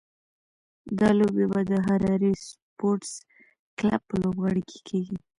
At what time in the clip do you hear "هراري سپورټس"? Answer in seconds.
1.87-3.11